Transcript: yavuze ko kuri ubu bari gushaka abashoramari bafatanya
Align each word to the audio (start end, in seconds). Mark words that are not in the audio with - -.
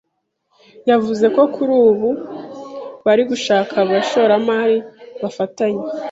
yavuze 0.89 1.25
ko 1.35 1.41
kuri 1.53 1.73
ubu 1.89 2.09
bari 3.05 3.23
gushaka 3.31 3.73
abashoramari 3.83 4.77
bafatanya 5.21 5.83